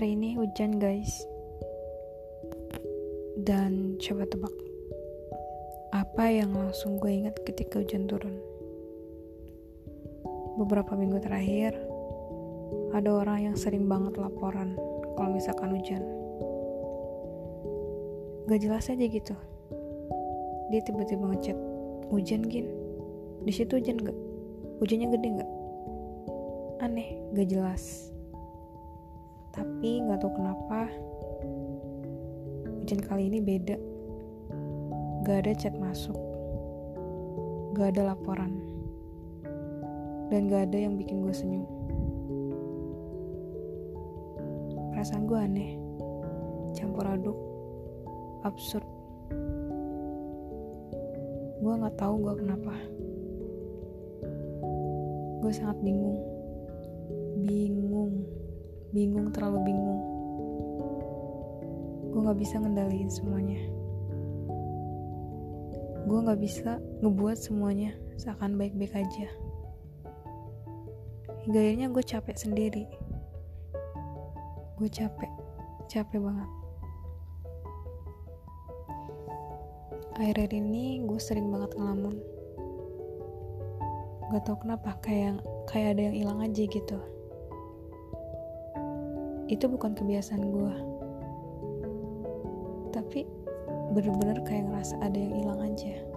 [0.00, 1.28] Hari ini hujan guys.
[3.36, 4.56] Dan coba tebak
[5.92, 8.40] Apa yang langsung gue ingat ketika hujan turun?
[10.56, 11.76] Beberapa minggu terakhir
[12.96, 14.72] Ada orang yang sering banget laporan
[15.20, 16.00] Kalau misalkan hujan.
[18.48, 19.36] Gak jelas aja gitu.
[20.72, 21.60] Dia tiba-tiba ngechat
[22.08, 22.72] Hujan gin?
[23.44, 24.16] Di situ hujan gak?
[24.80, 25.50] Hujannya gede gak?
[26.88, 28.09] Aneh, gak jelas
[29.60, 30.88] tapi nggak tahu kenapa
[32.80, 33.76] hujan kali ini beda.
[35.28, 36.16] Gak ada chat masuk.
[37.76, 38.56] Gak ada laporan.
[40.32, 41.68] Dan gak ada yang bikin gue senyum.
[44.96, 45.76] Perasaan gue aneh.
[46.72, 47.36] Campur aduk.
[48.48, 48.88] Absurd.
[51.60, 52.74] Gue nggak tahu gue kenapa.
[55.44, 56.16] Gue sangat bingung.
[57.44, 58.40] Bingung
[58.90, 60.02] bingung terlalu bingung.
[62.10, 63.62] Gue gak bisa ngendaliin semuanya.
[66.10, 69.28] Gue gak bisa ngebuat semuanya seakan baik-baik aja.
[71.46, 72.84] Hingga akhirnya gue capek sendiri.
[74.74, 75.30] Gue capek
[75.86, 76.50] capek banget.
[80.18, 82.18] Akhir-akhir ini gue sering banget ngelamun.
[84.34, 85.38] Gak tau kenapa kayak
[85.70, 87.19] kayak ada yang hilang aja gitu
[89.50, 90.74] itu bukan kebiasaan gue
[92.94, 93.26] tapi
[93.90, 96.09] bener-bener kayak ngerasa ada yang hilang aja